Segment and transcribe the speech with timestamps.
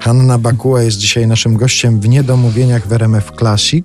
[0.00, 3.84] Hanna Bakuła jest dzisiaj naszym gościem w Niedomówieniach w RMF Classic.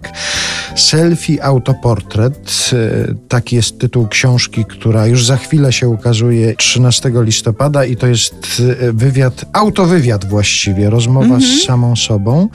[0.75, 7.85] Selfie autoportret, e, taki jest tytuł książki, która już za chwilę się ukazuje 13 listopada
[7.85, 12.49] i to jest e, wywiad, autowywiad właściwie, rozmowa z samą sobą.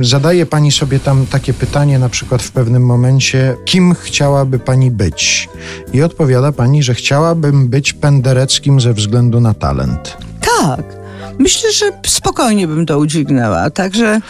[0.00, 5.48] Zadaje pani sobie tam takie pytanie na przykład w pewnym momencie, kim chciałaby pani być?
[5.92, 10.16] I odpowiada pani, że chciałabym być pendereckim ze względu na talent.
[10.58, 10.97] Tak.
[11.38, 13.70] Myślę, że spokojnie bym to udźwignęła.
[13.70, 14.20] Także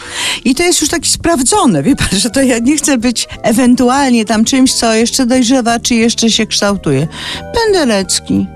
[0.45, 4.25] i to jest już taki sprawdzone, wie pan, że to ja nie chcę być ewentualnie
[4.25, 7.07] tam czymś, co jeszcze dojrzewa, czy jeszcze się kształtuje.
[7.53, 8.47] Penderecki.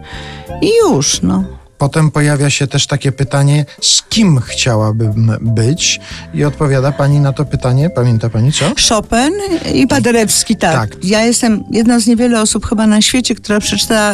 [0.61, 1.62] I już, no.
[1.83, 5.99] Potem pojawia się też takie pytanie, z kim chciałabym być?
[6.33, 8.65] I odpowiada pani na to pytanie, pamięta pani co?
[8.89, 9.33] Chopin
[9.73, 10.73] i Paderewski, tak.
[10.73, 11.03] Tak.
[11.03, 14.13] Ja jestem jedną z niewielu osób chyba na świecie, która przeczytała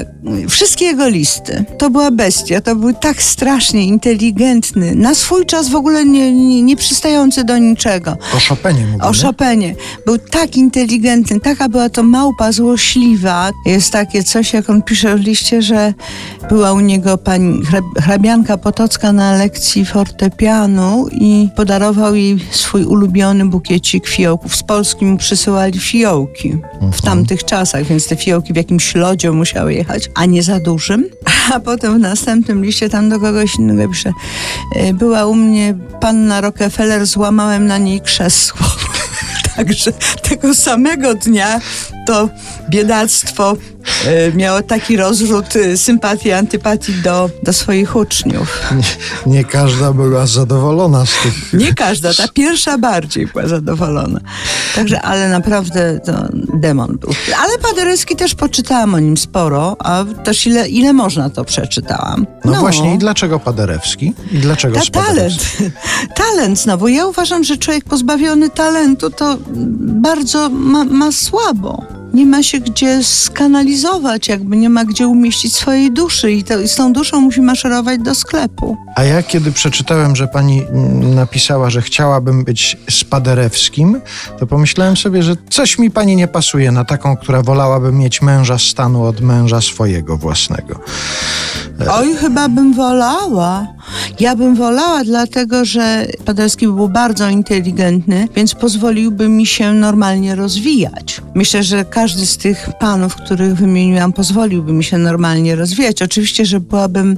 [0.49, 1.65] wszystkie jego listy.
[1.77, 6.61] To była bestia, to był tak strasznie inteligentny, na swój czas w ogóle nie, nie,
[6.61, 8.11] nie przystający do niczego.
[8.11, 9.03] O Chopinie mówimy.
[9.03, 9.75] O Chopinie.
[10.05, 13.51] Był tak inteligentny, taka była to małpa złośliwa.
[13.66, 15.94] Jest takie coś, jak on pisze w liście, że
[16.49, 17.58] była u niego pani
[18.02, 24.55] hrabianka Potocka na lekcji fortepianu i podarował jej swój ulubiony bukiecik fiołków.
[24.55, 26.57] Z Polski mu przysyłali fiołki
[26.93, 31.05] w tamtych czasach, więc te fiołki w jakimś lodzie musiały jechać, a nie za dużym.
[31.53, 34.11] A potem w następnym liście tam do kogoś innego pisze
[34.75, 38.67] "E, była u mnie panna Rockefeller, złamałem na niej krzesło.
[39.55, 39.91] Także
[40.29, 41.59] tego samego dnia
[42.09, 42.29] to
[42.69, 43.57] biedactwo
[44.05, 48.61] e, miało taki rozrzut e, sympatii, antypatii do, do swoich uczniów.
[48.71, 51.53] Nie, nie każda była zadowolona z tych...
[51.53, 54.19] Nie każda, ta pierwsza bardziej była zadowolona.
[54.75, 56.11] Także, ale naprawdę to
[56.53, 57.09] demon był.
[57.39, 62.27] Ale Paderewski też poczytałam o nim sporo, a też ile, ile można to przeczytałam.
[62.45, 64.13] No, właśnie, i dlaczego Paderewski?
[64.31, 65.57] I dlaczego Ta talent.
[66.16, 66.88] Talent znowu.
[66.88, 69.38] Ja uważam, że człowiek pozbawiony talentu to
[69.79, 71.98] bardzo ma, ma słabo.
[72.14, 76.68] Nie ma się gdzie skanalizować, jakby nie ma gdzie umieścić swojej duszy i, to, i
[76.68, 78.78] z tą duszą musi maszerować do sklepu.
[78.96, 84.02] A ja kiedy przeczytałem, że pani mm, napisała, że chciałabym być Spaderewskim,
[84.40, 88.58] to pomyślałem sobie, że coś mi pani nie pasuje na taką, która wolałaby mieć męża
[88.58, 90.80] stanu od męża swojego własnego.
[91.91, 93.68] Oj, chyba bym wolała.
[94.19, 101.22] Ja bym wolała, dlatego że Paderewski był bardzo inteligentny, więc pozwoliłby mi się normalnie rozwijać.
[101.35, 106.02] Myślę, że każdy z tych panów, których wymieniłam, pozwoliłby mi się normalnie rozwijać.
[106.02, 107.18] Oczywiście, że byłabym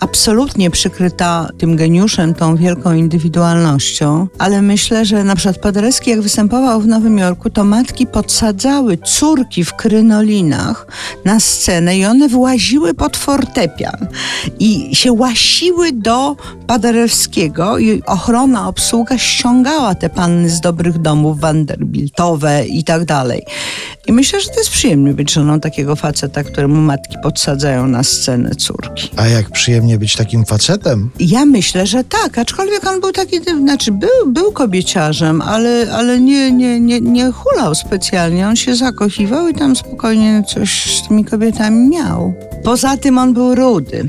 [0.00, 6.80] absolutnie przykryta tym geniuszem, tą wielką indywidualnością, ale myślę, że na przykład Paderewski, jak występował
[6.80, 10.86] w Nowym Jorku, to matki podsadzały córki w krynolinach
[11.24, 14.06] na scenę i one właziły pod fortepian
[14.58, 16.29] i się łasiły do
[16.66, 23.42] Paderewskiego i ochrona, obsługa ściągała te panny z dobrych domów, Vanderbiltowe i tak dalej.
[24.06, 28.50] I myślę, że to jest przyjemnie być żoną takiego faceta, któremu matki podsadzają na scenę
[28.50, 29.10] córki.
[29.16, 31.10] A jak przyjemnie być takim facetem?
[31.20, 36.52] Ja myślę, że tak, aczkolwiek on był taki, znaczy był, był kobieciarzem, ale, ale nie,
[36.52, 38.48] nie, nie, nie hulał specjalnie.
[38.48, 42.34] On się zakochiwał i tam spokojnie coś z tymi kobietami miał.
[42.64, 44.08] Poza tym on był rudy.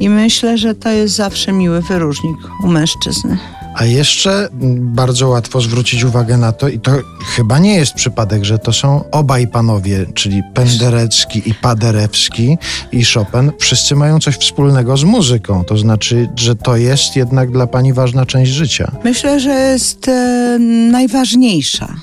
[0.00, 3.38] I myślę, że to jest zawsze miły wyróżnik u mężczyzny.
[3.74, 6.92] A jeszcze bardzo łatwo zwrócić uwagę na to, i to
[7.36, 12.58] chyba nie jest przypadek, że to są obaj panowie, czyli Penderecki i Paderewski
[12.92, 15.64] i Chopin, wszyscy mają coś wspólnego z muzyką.
[15.64, 18.92] To znaczy, że to jest jednak dla pani ważna część życia.
[19.04, 20.58] Myślę, że jest e,
[20.90, 21.94] najważniejsza.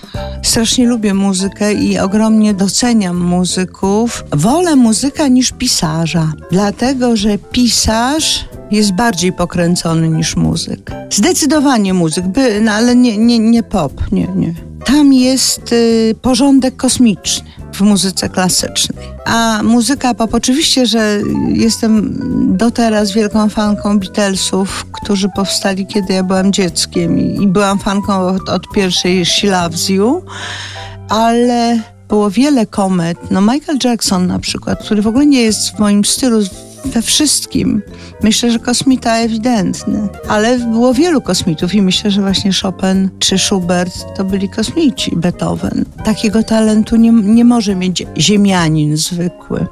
[0.47, 4.23] Strasznie lubię muzykę i ogromnie doceniam muzyków.
[4.33, 10.91] Wolę muzyka niż pisarza, dlatego że pisarz jest bardziej pokręcony niż muzyk.
[11.09, 14.66] Zdecydowanie muzyk, by, no ale nie, nie, nie pop, nie, nie.
[14.87, 19.07] Tam jest y, porządek kosmiczny w muzyce klasycznej.
[19.25, 22.17] A muzyka pop, oczywiście, że jestem
[22.57, 28.27] do teraz wielką fanką Beatlesów, którzy powstali, kiedy ja byłam dzieckiem i, i byłam fanką
[28.27, 30.21] od, od pierwszej She Loves You,
[31.09, 31.79] ale
[32.09, 33.17] było wiele komet.
[33.31, 36.39] No Michael Jackson na przykład, który w ogóle nie jest w moim stylu
[36.85, 37.81] we wszystkim.
[38.23, 44.05] Myślę, że kosmita ewidentny, ale było wielu kosmitów i myślę, że właśnie Chopin czy Schubert
[44.17, 45.85] to byli kosmici, Beethoven.
[46.05, 49.67] Takiego talentu nie, nie może mieć ziemianin zwykły.